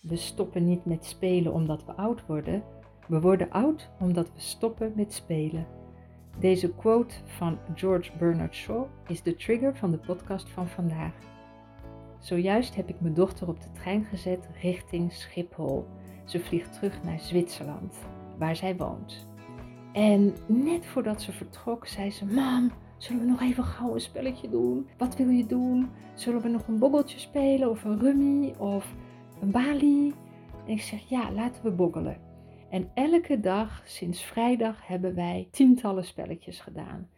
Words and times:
We 0.00 0.16
stoppen 0.16 0.64
niet 0.64 0.84
met 0.84 1.04
spelen 1.04 1.52
omdat 1.52 1.84
we 1.84 1.92
oud 1.92 2.26
worden. 2.26 2.62
We 3.08 3.20
worden 3.20 3.50
oud 3.50 3.90
omdat 3.98 4.26
we 4.34 4.40
stoppen 4.40 4.92
met 4.96 5.12
spelen. 5.12 5.66
Deze 6.38 6.74
quote 6.74 7.14
van 7.24 7.58
George 7.74 8.10
Bernard 8.18 8.54
Shaw 8.54 8.84
is 9.06 9.22
de 9.22 9.36
trigger 9.36 9.76
van 9.76 9.90
de 9.90 9.98
podcast 9.98 10.48
van 10.48 10.68
vandaag. 10.68 11.12
Zojuist 12.18 12.74
heb 12.74 12.88
ik 12.88 13.00
mijn 13.00 13.14
dochter 13.14 13.48
op 13.48 13.60
de 13.60 13.70
trein 13.72 14.04
gezet 14.04 14.48
richting 14.60 15.12
Schiphol. 15.12 15.86
Ze 16.24 16.40
vliegt 16.40 16.72
terug 16.72 17.02
naar 17.02 17.20
Zwitserland, 17.20 17.94
waar 18.38 18.56
zij 18.56 18.76
woont. 18.76 19.26
En 19.92 20.34
net 20.46 20.86
voordat 20.86 21.22
ze 21.22 21.32
vertrok, 21.32 21.86
zei 21.86 22.10
ze: 22.10 22.26
Mam, 22.26 22.70
zullen 22.96 23.22
we 23.22 23.28
nog 23.28 23.40
even 23.40 23.64
gauw 23.64 23.94
een 23.94 24.00
spelletje 24.00 24.48
doen? 24.48 24.88
Wat 24.98 25.16
wil 25.16 25.28
je 25.28 25.46
doen? 25.46 25.90
Zullen 26.14 26.40
we 26.40 26.48
nog 26.48 26.66
een 26.66 26.78
boggeltje 26.78 27.18
spelen 27.18 27.70
of 27.70 27.84
een 27.84 28.00
rummy 28.00 28.54
of 28.58 28.94
een 29.40 29.50
balie? 29.50 30.14
En 30.66 30.72
ik 30.72 30.80
zeg: 30.80 31.08
Ja, 31.08 31.32
laten 31.32 31.62
we 31.62 31.70
boggelen. 31.70 32.20
En 32.70 32.90
elke 32.94 33.40
dag 33.40 33.82
sinds 33.84 34.22
vrijdag 34.22 34.86
hebben 34.86 35.14
wij 35.14 35.48
tientallen 35.50 36.04
spelletjes 36.04 36.60
gedaan. 36.60 37.08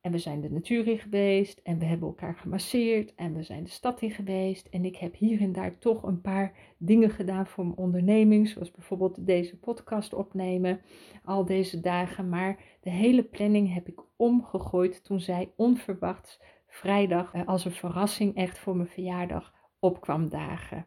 En 0.00 0.12
we 0.12 0.18
zijn 0.18 0.40
de 0.40 0.50
natuur 0.50 0.86
in 0.86 0.98
geweest 0.98 1.60
en 1.62 1.78
we 1.78 1.84
hebben 1.84 2.08
elkaar 2.08 2.34
gemasseerd 2.34 3.14
en 3.14 3.34
we 3.34 3.42
zijn 3.42 3.64
de 3.64 3.70
stad 3.70 4.00
in 4.02 4.10
geweest. 4.10 4.66
En 4.66 4.84
ik 4.84 4.96
heb 4.96 5.14
hier 5.14 5.40
en 5.40 5.52
daar 5.52 5.78
toch 5.78 6.02
een 6.02 6.20
paar 6.20 6.52
dingen 6.78 7.10
gedaan 7.10 7.46
voor 7.46 7.64
mijn 7.64 7.78
onderneming, 7.78 8.48
zoals 8.48 8.70
bijvoorbeeld 8.70 9.26
deze 9.26 9.58
podcast 9.58 10.14
opnemen, 10.14 10.80
al 11.24 11.44
deze 11.44 11.80
dagen. 11.80 12.28
Maar 12.28 12.58
de 12.80 12.90
hele 12.90 13.22
planning 13.22 13.74
heb 13.74 13.88
ik 13.88 14.00
omgegooid 14.16 15.04
toen 15.04 15.20
zij 15.20 15.52
onverwachts 15.56 16.40
vrijdag 16.66 17.32
eh, 17.32 17.46
als 17.46 17.64
een 17.64 17.72
verrassing 17.72 18.34
echt 18.34 18.58
voor 18.58 18.76
mijn 18.76 18.88
verjaardag 18.88 19.54
opkwam 19.78 20.28
dagen. 20.28 20.86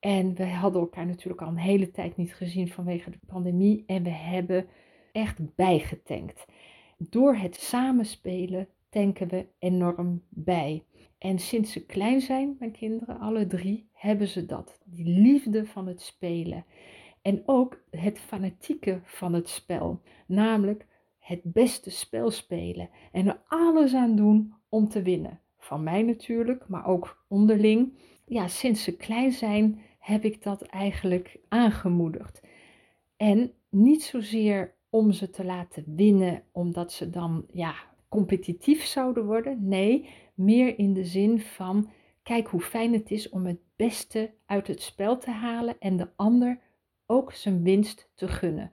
En 0.00 0.34
we 0.34 0.46
hadden 0.46 0.80
elkaar 0.80 1.06
natuurlijk 1.06 1.42
al 1.42 1.48
een 1.48 1.56
hele 1.56 1.90
tijd 1.90 2.16
niet 2.16 2.34
gezien 2.34 2.68
vanwege 2.68 3.10
de 3.10 3.18
pandemie 3.26 3.84
en 3.86 4.02
we 4.02 4.10
hebben 4.10 4.66
echt 5.12 5.54
bijgetankt 5.54 6.46
door 7.08 7.34
het 7.34 7.54
samenspelen 7.54 8.68
tanken 8.88 9.28
we 9.28 9.46
enorm 9.58 10.22
bij. 10.28 10.84
En 11.18 11.38
sinds 11.38 11.72
ze 11.72 11.86
klein 11.86 12.20
zijn, 12.20 12.56
mijn 12.58 12.72
kinderen, 12.72 13.18
alle 13.18 13.46
drie, 13.46 13.88
hebben 13.92 14.28
ze 14.28 14.46
dat. 14.46 14.80
Die 14.84 15.04
liefde 15.04 15.66
van 15.66 15.86
het 15.86 16.00
spelen. 16.00 16.64
En 17.22 17.42
ook 17.46 17.82
het 17.90 18.18
fanatieke 18.18 19.00
van 19.04 19.32
het 19.32 19.48
spel. 19.48 20.00
Namelijk 20.26 20.86
het 21.18 21.40
beste 21.42 21.90
spel 21.90 22.30
spelen. 22.30 22.90
En 23.12 23.26
er 23.26 23.40
alles 23.48 23.94
aan 23.94 24.16
doen 24.16 24.54
om 24.68 24.88
te 24.88 25.02
winnen. 25.02 25.40
Van 25.58 25.82
mij 25.82 26.02
natuurlijk, 26.02 26.68
maar 26.68 26.86
ook 26.86 27.24
onderling. 27.28 27.98
Ja, 28.26 28.48
sinds 28.48 28.82
ze 28.82 28.96
klein 28.96 29.32
zijn 29.32 29.80
heb 30.00 30.24
ik 30.24 30.42
dat 30.42 30.62
eigenlijk 30.62 31.38
aangemoedigd. 31.48 32.40
En 33.16 33.52
niet 33.68 34.02
zozeer 34.02 34.74
om 34.90 35.12
ze 35.12 35.30
te 35.30 35.44
laten 35.44 35.84
winnen, 35.86 36.42
omdat 36.52 36.92
ze 36.92 37.10
dan 37.10 37.46
ja, 37.52 37.74
competitief 38.08 38.84
zouden 38.84 39.24
worden. 39.24 39.68
Nee, 39.68 40.08
meer 40.34 40.78
in 40.78 40.92
de 40.92 41.04
zin 41.04 41.40
van 41.40 41.90
kijk 42.22 42.48
hoe 42.48 42.60
fijn 42.60 42.92
het 42.92 43.10
is 43.10 43.28
om 43.28 43.46
het 43.46 43.60
beste 43.76 44.30
uit 44.46 44.66
het 44.66 44.82
spel 44.82 45.18
te 45.18 45.30
halen 45.30 45.76
en 45.78 45.96
de 45.96 46.08
ander 46.16 46.60
ook 47.06 47.32
zijn 47.32 47.62
winst 47.62 48.10
te 48.14 48.28
gunnen. 48.28 48.72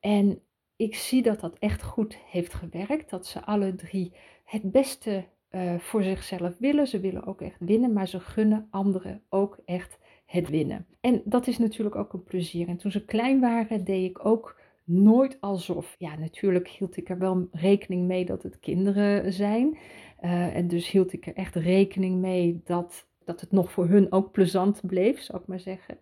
En 0.00 0.42
ik 0.76 0.94
zie 0.94 1.22
dat 1.22 1.40
dat 1.40 1.58
echt 1.58 1.82
goed 1.82 2.16
heeft 2.16 2.54
gewerkt, 2.54 3.10
dat 3.10 3.26
ze 3.26 3.44
alle 3.44 3.74
drie 3.74 4.12
het 4.44 4.70
beste 4.70 5.24
uh, 5.50 5.78
voor 5.78 6.02
zichzelf 6.02 6.58
willen. 6.58 6.86
Ze 6.86 7.00
willen 7.00 7.26
ook 7.26 7.40
echt 7.40 7.58
winnen, 7.58 7.92
maar 7.92 8.08
ze 8.08 8.20
gunnen 8.20 8.66
anderen 8.70 9.22
ook 9.28 9.58
echt 9.64 9.98
het 10.30 10.48
winnen. 10.48 10.86
En 11.00 11.22
dat 11.24 11.46
is 11.46 11.58
natuurlijk 11.58 11.96
ook 11.96 12.12
een 12.12 12.24
plezier. 12.24 12.68
En 12.68 12.76
toen 12.76 12.90
ze 12.90 13.04
klein 13.04 13.40
waren, 13.40 13.84
deed 13.84 14.10
ik 14.10 14.24
ook 14.24 14.60
nooit 14.84 15.36
alsof. 15.40 15.94
Ja, 15.98 16.18
natuurlijk 16.18 16.68
hield 16.68 16.96
ik 16.96 17.08
er 17.08 17.18
wel 17.18 17.48
rekening 17.52 18.06
mee 18.06 18.24
dat 18.24 18.42
het 18.42 18.60
kinderen 18.60 19.32
zijn. 19.32 19.78
Uh, 20.22 20.56
en 20.56 20.68
dus 20.68 20.90
hield 20.90 21.12
ik 21.12 21.26
er 21.26 21.34
echt 21.34 21.54
rekening 21.54 22.20
mee 22.20 22.60
dat, 22.64 23.06
dat 23.24 23.40
het 23.40 23.52
nog 23.52 23.72
voor 23.72 23.86
hun 23.86 24.12
ook 24.12 24.32
plezant 24.32 24.80
bleef, 24.86 25.20
zou 25.20 25.40
ik 25.40 25.46
maar 25.46 25.60
zeggen. 25.60 25.98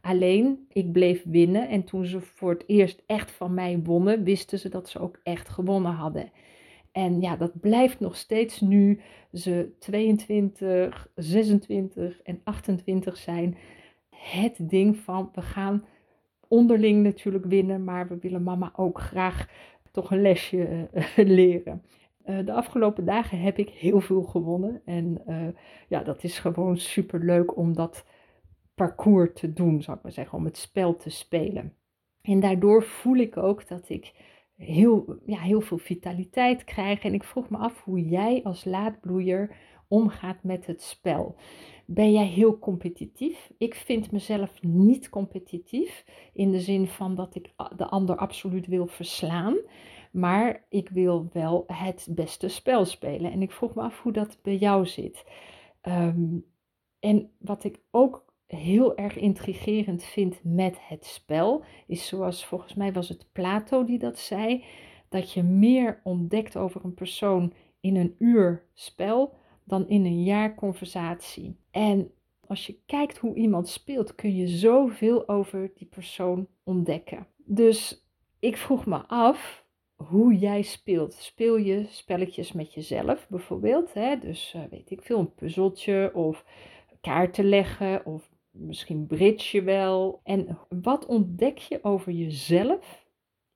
Alleen, 0.00 0.66
ik 0.68 0.92
bleef 0.92 1.22
winnen 1.26 1.68
en 1.68 1.84
toen 1.84 2.04
ze 2.04 2.20
voor 2.20 2.50
het 2.50 2.64
eerst 2.66 3.02
echt 3.06 3.30
van 3.30 3.54
mij 3.54 3.80
wonnen, 3.84 4.24
wisten 4.24 4.58
ze 4.58 4.68
dat 4.68 4.88
ze 4.88 4.98
ook 4.98 5.20
echt 5.22 5.48
gewonnen 5.48 5.92
hadden. 5.92 6.30
En 6.92 7.20
ja, 7.20 7.36
dat 7.36 7.60
blijft 7.60 8.00
nog 8.00 8.16
steeds 8.16 8.60
nu 8.60 9.00
ze 9.32 9.72
22, 9.78 11.08
26 11.14 12.22
en 12.22 12.40
28 12.44 13.16
zijn. 13.16 13.56
Het 14.10 14.56
ding 14.58 14.96
van 14.96 15.30
we 15.34 15.42
gaan 15.42 15.84
onderling 16.48 17.02
natuurlijk 17.02 17.44
winnen, 17.44 17.84
maar 17.84 18.08
we 18.08 18.18
willen 18.20 18.42
mama 18.42 18.72
ook 18.76 19.00
graag 19.00 19.48
toch 19.90 20.10
een 20.10 20.22
lesje 20.22 20.88
uh, 20.94 21.02
leren. 21.36 21.84
Uh, 22.26 22.46
de 22.46 22.52
afgelopen 22.52 23.04
dagen 23.04 23.40
heb 23.40 23.58
ik 23.58 23.68
heel 23.68 24.00
veel 24.00 24.22
gewonnen. 24.22 24.82
En 24.84 25.22
uh, 25.28 25.46
ja, 25.88 26.02
dat 26.02 26.24
is 26.24 26.38
gewoon 26.38 26.76
super 26.76 27.24
leuk 27.24 27.56
om 27.56 27.74
dat 27.74 28.04
parcours 28.74 29.30
te 29.34 29.52
doen, 29.52 29.82
zou 29.82 29.96
ik 29.96 30.02
maar 30.02 30.12
zeggen, 30.12 30.38
om 30.38 30.44
het 30.44 30.56
spel 30.56 30.96
te 30.96 31.10
spelen. 31.10 31.74
En 32.22 32.40
daardoor 32.40 32.82
voel 32.82 33.16
ik 33.16 33.36
ook 33.36 33.68
dat 33.68 33.88
ik 33.88 34.12
heel, 34.60 35.18
ja, 35.26 35.38
heel 35.38 35.60
veel 35.60 35.78
vitaliteit 35.78 36.64
krijg. 36.64 37.02
En 37.02 37.14
ik 37.14 37.24
vroeg 37.24 37.50
me 37.50 37.56
af 37.56 37.84
hoe 37.84 38.08
jij 38.08 38.40
als 38.44 38.64
laadbloeier 38.64 39.56
omgaat 39.88 40.42
met 40.42 40.66
het 40.66 40.82
spel. 40.82 41.36
Ben 41.86 42.12
jij 42.12 42.26
heel 42.26 42.58
competitief? 42.58 43.52
Ik 43.58 43.74
vind 43.74 44.12
mezelf 44.12 44.62
niet 44.62 45.08
competitief 45.08 46.04
in 46.32 46.50
de 46.50 46.60
zin 46.60 46.86
van 46.86 47.14
dat 47.14 47.34
ik 47.34 47.52
de 47.76 47.86
ander 47.86 48.16
absoluut 48.16 48.66
wil 48.66 48.86
verslaan. 48.86 49.56
Maar 50.12 50.66
ik 50.68 50.88
wil 50.88 51.28
wel 51.32 51.64
het 51.66 52.08
beste 52.10 52.48
spel 52.48 52.84
spelen. 52.84 53.32
En 53.32 53.42
ik 53.42 53.50
vroeg 53.52 53.74
me 53.74 53.82
af 53.82 54.02
hoe 54.02 54.12
dat 54.12 54.38
bij 54.42 54.56
jou 54.56 54.86
zit. 54.86 55.24
Ehm, 55.80 56.38
en 56.98 57.30
wat 57.38 57.64
ik 57.64 57.80
ook 57.90 58.29
heel 58.56 58.96
erg 58.96 59.16
intrigerend 59.16 60.04
vind 60.04 60.40
met 60.42 60.76
het 60.80 61.04
spel, 61.04 61.64
is 61.86 62.06
zoals 62.06 62.46
volgens 62.46 62.74
mij 62.74 62.92
was 62.92 63.08
het 63.08 63.26
Plato 63.32 63.84
die 63.84 63.98
dat 63.98 64.18
zei, 64.18 64.64
dat 65.08 65.32
je 65.32 65.42
meer 65.42 66.00
ontdekt 66.04 66.56
over 66.56 66.84
een 66.84 66.94
persoon 66.94 67.52
in 67.80 67.96
een 67.96 68.14
uur 68.18 68.64
spel 68.74 69.34
dan 69.64 69.88
in 69.88 70.04
een 70.04 70.22
jaar 70.22 70.54
conversatie. 70.54 71.56
En 71.70 72.10
als 72.46 72.66
je 72.66 72.78
kijkt 72.86 73.18
hoe 73.18 73.34
iemand 73.34 73.68
speelt, 73.68 74.14
kun 74.14 74.36
je 74.36 74.48
zoveel 74.48 75.28
over 75.28 75.70
die 75.74 75.86
persoon 75.86 76.46
ontdekken. 76.64 77.26
Dus 77.36 78.06
ik 78.38 78.56
vroeg 78.56 78.86
me 78.86 79.06
af 79.06 79.64
hoe 79.96 80.34
jij 80.34 80.62
speelt. 80.62 81.12
Speel 81.12 81.56
je 81.56 81.86
spelletjes 81.88 82.52
met 82.52 82.74
jezelf 82.74 83.28
bijvoorbeeld? 83.28 83.94
Hè? 83.94 84.18
Dus 84.18 84.54
uh, 84.56 84.62
weet 84.70 84.90
ik 84.90 85.02
veel, 85.02 85.18
een 85.18 85.34
puzzeltje 85.34 86.10
of 86.14 86.44
kaarten 87.00 87.44
leggen 87.44 88.06
of 88.06 88.29
misschien 88.50 89.06
bridge 89.06 89.56
je 89.56 89.62
wel. 89.62 90.20
En 90.22 90.58
wat 90.68 91.06
ontdek 91.06 91.58
je 91.58 91.84
over 91.84 92.12
jezelf 92.12 93.06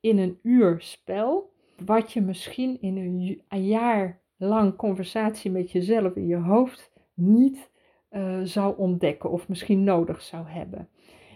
in 0.00 0.18
een 0.18 0.38
uur 0.42 0.80
spel, 0.80 1.52
wat 1.84 2.12
je 2.12 2.20
misschien 2.20 2.80
in 2.80 2.96
een, 2.96 3.64
jaar 3.66 4.22
lang 4.36 4.76
conversatie 4.76 5.50
met 5.50 5.70
jezelf 5.70 6.14
in 6.14 6.26
je 6.26 6.36
hoofd 6.36 6.92
niet 7.14 7.70
uh, 8.10 8.40
zou 8.42 8.76
ontdekken 8.76 9.30
of 9.30 9.48
misschien 9.48 9.84
nodig 9.84 10.22
zou 10.22 10.46
hebben. 10.46 10.88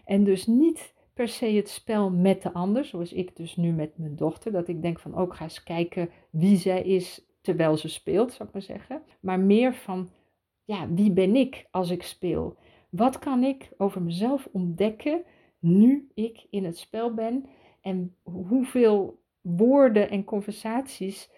En 0.05 0.25
dus 0.25 0.47
niet 0.47 0.95
per 1.15 1.29
se 1.29 1.47
het 1.47 1.69
spel 1.69 2.11
met 2.11 2.43
de 2.43 2.53
ander, 2.53 2.85
zoals 2.85 3.13
ik 3.13 3.37
dus 3.37 3.57
nu 3.57 3.73
met 3.73 3.99
mijn 3.99 4.17
dochter, 4.17 4.53
dat 4.53 4.69
ik 4.69 4.83
denk 4.83 4.99
van 4.99 5.15
ook 5.15 5.31
oh, 5.31 5.37
ga 5.37 5.43
eens 5.43 5.63
kijken 5.63 6.11
wie 6.31 6.57
zij 6.57 6.83
is 6.83 7.27
terwijl 7.41 7.77
ze 7.77 7.89
speelt, 7.89 8.33
zou 8.33 8.49
ik 8.49 8.55
maar 8.55 8.63
zeggen. 8.63 9.03
Maar 9.21 9.41
meer 9.41 9.75
van, 9.75 10.11
ja, 10.65 10.89
wie 10.89 11.13
ben 11.13 11.37
ik 11.37 11.67
als 11.71 11.91
ik 11.91 12.03
speel? 12.03 12.57
Wat 12.91 13.19
kan 13.19 13.45
ik 13.45 13.71
over 13.77 14.03
mezelf 14.03 14.49
ontdekken 14.53 15.23
nu 15.59 16.09
ik 16.15 16.47
in 16.51 16.65
het 16.65 16.79
spel 16.79 17.15
ben? 17.15 17.47
En 17.81 18.15
hoeveel 18.23 19.23
woorden 19.41 20.11
en 20.11 20.25
conversaties 20.25 21.31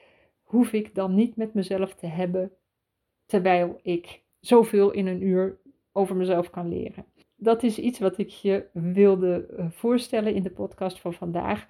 hoef 0.42 0.72
ik 0.72 0.94
dan 0.94 1.14
niet 1.14 1.36
met 1.36 1.54
mezelf 1.54 1.94
te 1.94 2.06
hebben, 2.06 2.52
terwijl 3.26 3.78
ik 3.82 4.22
zoveel 4.40 4.90
in 4.90 5.06
een 5.06 5.22
uur 5.22 5.58
over 5.92 6.16
mezelf 6.16 6.50
kan 6.50 6.68
leren. 6.68 7.04
Dat 7.36 7.62
is 7.62 7.78
iets 7.78 7.98
wat 7.98 8.18
ik 8.18 8.28
je 8.28 8.66
wilde 8.72 9.46
eh, 9.46 9.70
voorstellen 9.70 10.34
in 10.34 10.42
de 10.42 10.50
podcast 10.50 11.00
van 11.00 11.12
vandaag. 11.12 11.66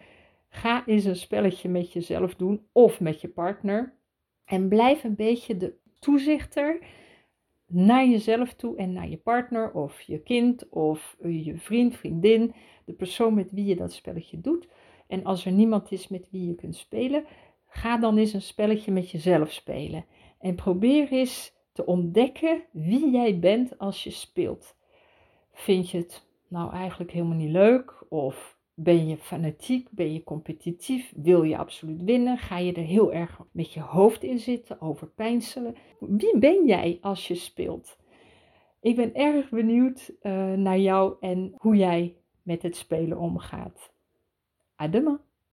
Ga 0.49 0.87
eens 0.87 1.05
een 1.05 1.17
spelletje 1.17 1.69
met 1.69 1.93
jezelf 1.93 2.35
doen 2.35 2.67
of 2.73 3.01
met 3.01 3.21
je 3.21 3.29
partner. 3.29 3.95
En 4.45 4.69
blijf 4.69 5.05
een 5.05 5.15
beetje 5.15 5.57
de 5.57 5.75
toezichter 5.99 6.79
naar 7.71 8.07
jezelf 8.07 8.55
toe 8.55 8.77
en 8.77 8.93
naar 8.93 9.09
je 9.09 9.17
partner 9.17 9.73
of 9.73 10.01
je 10.01 10.19
kind 10.19 10.69
of 10.69 11.17
je 11.23 11.57
vriend, 11.57 11.97
vriendin, 11.97 12.55
de 12.85 12.93
persoon 12.93 13.35
met 13.35 13.53
wie 13.53 13.65
je 13.65 13.77
dat 13.77 13.93
spelletje 13.93 14.41
doet. 14.41 14.69
En 15.07 15.25
als 15.25 15.47
er 15.47 15.53
niemand 15.53 15.93
is 15.93 16.09
met 16.09 16.29
wie 16.31 16.47
je 16.47 16.55
kunt 16.55 16.77
spelen, 16.77 17.25
Ga 17.73 17.97
dan 17.97 18.19
eens 18.19 18.33
een 18.33 18.43
spelletje 18.43 18.93
met 18.93 19.11
jezelf 19.11 19.53
spelen 19.53 20.05
en 20.39 20.55
probeer 20.55 21.13
eens 21.13 21.53
te 21.73 21.87
ontdekken 21.87 22.63
wie 22.71 23.11
jij 23.11 23.39
bent 23.39 23.79
als 23.79 24.05
je 24.05 24.11
speelt. 24.11 24.77
Vind 25.53 25.91
je 25.91 25.99
het 25.99 26.27
nou 26.49 26.73
eigenlijk 26.73 27.11
helemaal 27.11 27.37
niet 27.37 27.51
leuk? 27.51 28.05
Of 28.09 28.59
ben 28.83 29.09
je 29.09 29.17
fanatiek? 29.17 29.89
Ben 29.91 30.13
je 30.13 30.25
competitief? 30.25 31.13
Wil 31.17 31.43
je 31.43 31.57
absoluut 31.57 32.03
winnen? 32.03 32.39
Ga 32.39 32.59
je 32.59 32.73
er 32.73 32.83
heel 32.83 33.13
erg 33.13 33.41
met 33.53 33.73
je 33.73 33.81
hoofd 33.81 34.23
in 34.23 34.39
zitten, 34.39 34.81
overpijnselen? 34.81 35.75
Wie 35.99 36.39
ben 36.39 36.67
jij 36.67 36.99
als 37.01 37.29
je 37.29 37.35
speelt? 37.35 37.99
Ik 38.81 38.97
ben 38.97 39.15
erg 39.15 39.51
benieuwd 39.51 40.13
uh, 40.23 40.53
naar 40.53 40.79
jou 40.79 41.17
en 41.21 41.55
hoe 41.57 41.77
jij 41.77 42.17
met 42.43 42.63
het 42.63 42.77
spelen 42.77 43.19
omgaat. 43.19 43.93
Adema. 44.75 45.21